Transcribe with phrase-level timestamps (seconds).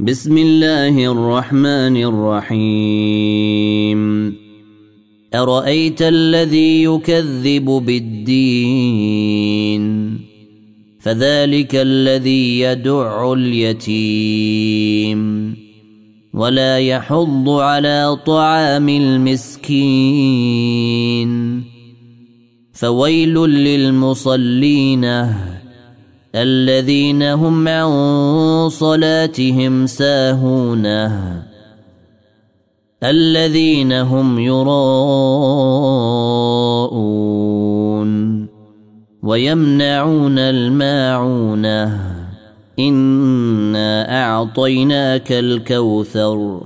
[0.00, 4.00] بسم الله الرحمن الرحيم.
[5.34, 9.82] أرأيت الذي يكذب بالدين؟
[11.00, 15.22] فذلك الذي يدع اليتيم.
[16.34, 19.72] ولا يحض على طعام المسكين.
[22.72, 25.04] فويل للمصلين.
[26.34, 30.86] الذين هم عن صلاتهم ساهون.
[33.02, 35.62] الذين هم يراءون.
[39.22, 41.66] ويمنعون الماعون.
[42.78, 46.60] إنا أعطيناك الكوثر.